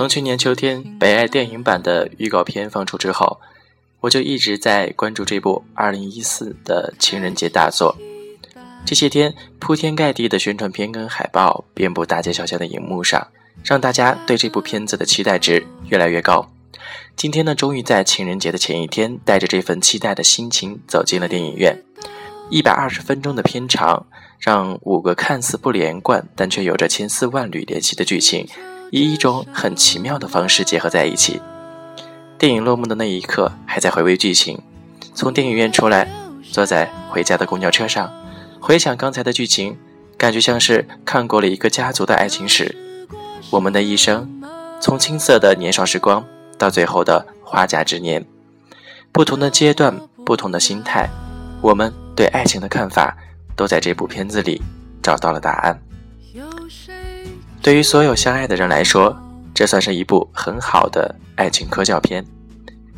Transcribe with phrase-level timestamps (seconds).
[0.00, 3.38] 从去年秋天北爱电影版的预告片放出之后，
[4.00, 7.94] 我就一直在关注这部2014的情人节大作。
[8.86, 13.28] 这些天，铺天盖地的宣传片跟海报遍布大街小巷的荧幕上，
[13.62, 16.50] 让大家对这部片子的期待值越来越高。
[17.14, 21.78] 今天呢，终于在情人节的前一天，带着这份期待的心情走进了电影院。
[22.48, 24.06] 一百二十分钟的片长，
[24.38, 28.48] 让五个看似不连贯但却有着千丝万缕联系的剧情，
[28.90, 31.40] 以一种很奇妙的方式结合在一起。
[32.38, 34.60] 电影落幕的那一刻，还在回味剧情。
[35.14, 36.08] 从电影院出来，
[36.42, 38.12] 坐在回家的公交车上。
[38.60, 39.76] 回想刚才的剧情，
[40.16, 42.74] 感觉像是看过了一个家族的爱情史。
[43.50, 44.42] 我们的一生，
[44.80, 46.24] 从青涩的年少时光
[46.56, 48.24] 到最后的花甲之年，
[49.12, 51.08] 不同的阶段，不同的心态，
[51.60, 53.16] 我们对爱情的看法
[53.54, 54.62] 都在这部片子里
[55.02, 55.80] 找到了答案。
[57.62, 59.16] 对于所有相爱的人来说，
[59.54, 62.24] 这算是一部很好的爱情科教片。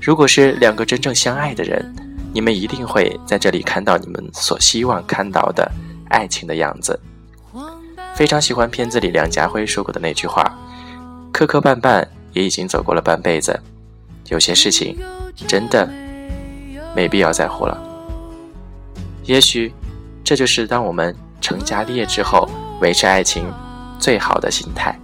[0.01, 1.95] 如果是两个真正相爱的人。
[2.35, 5.71] 你们一定会在这里看到你们所希望看到的
[6.09, 6.99] 爱情的样子。
[8.15, 10.51] 非常喜欢片子里梁家辉说过的那句话
[11.31, 12.03] ：“磕磕绊绊
[12.33, 13.61] 也已经走过了半辈子，
[14.29, 14.99] 有些事情
[15.47, 15.87] 真的
[16.97, 17.79] 没必要在乎了。”
[19.25, 19.71] 也许
[20.25, 22.49] 这就是当我们成家立业之后
[22.81, 23.45] 维持爱情
[24.03, 24.99] 最好的心态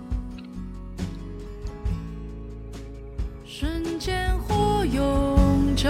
[3.46, 5.88] 瞬间或永久。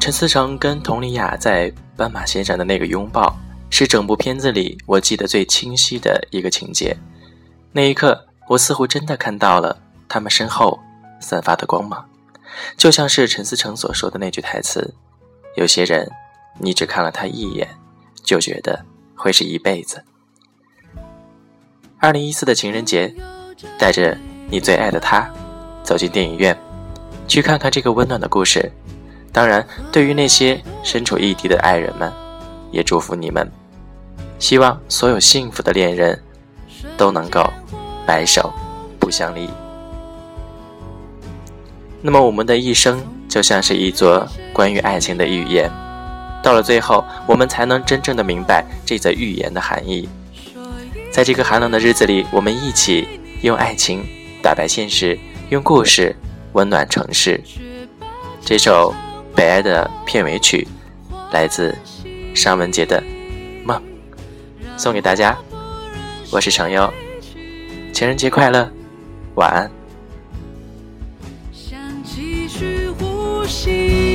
[0.00, 3.36] 陈思诚跟佟丽娅在斑马线上的那个拥抱，
[3.68, 6.96] 是整部片子里我记得最清晰的一个情节。
[7.72, 9.78] 那一刻，我似乎真的看到了
[10.08, 10.80] 他们身后
[11.20, 12.04] 散发的光芒，
[12.78, 14.92] 就像是陈思诚所说的那句台词
[15.54, 16.10] ：“有些人，
[16.58, 17.68] 你只看了他一眼，
[18.22, 20.02] 就觉得会是一辈子。”
[21.98, 23.14] 二零一四的情人节，
[23.78, 24.16] 带着
[24.50, 25.30] 你最爱的他，
[25.82, 26.56] 走进电影院，
[27.28, 28.72] 去看看这个温暖的故事。
[29.32, 32.12] 当然，对于那些身处异地的爱人们，
[32.70, 33.50] 也祝福你们。
[34.38, 36.20] 希望所有幸福的恋人
[36.96, 37.48] 都能够
[38.04, 38.52] 白首
[38.98, 39.48] 不相离。
[42.02, 45.70] 那么，我们的一生就像是一座关于爱情的寓言，
[46.42, 50.08] 到了最后，我们才能真正的明白这则寓言的含义。
[51.10, 53.08] 在这个寒冷的日子里，我们一起
[53.42, 54.04] 用爱情
[54.42, 55.18] 打败现实，
[55.50, 56.16] 用故事
[56.52, 57.40] 温暖城市。
[58.44, 58.94] 这首。
[59.34, 60.68] 北爱的片尾曲
[61.32, 61.74] 来自
[62.34, 63.00] 尚雯婕的
[63.64, 63.80] 《梦》，
[64.76, 65.34] 送给大家。
[66.30, 66.92] 我是程优，
[67.94, 68.70] 情人节快乐，
[69.36, 69.70] 晚安。
[71.50, 74.11] 想继续呼吸。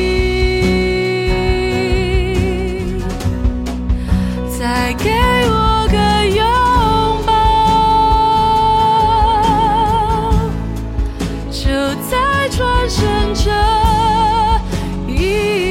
[4.87, 5.09] 再给
[5.49, 5.97] 我个
[6.29, 6.41] 拥
[7.25, 7.29] 抱，
[11.51, 11.67] 就
[12.09, 13.03] 在转身
[13.35, 13.51] 这
[15.11, 15.66] 一。